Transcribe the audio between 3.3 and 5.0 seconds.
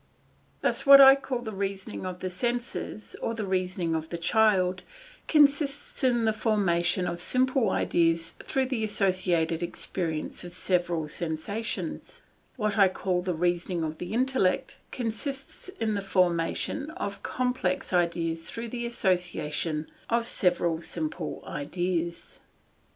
the reasoning of the child,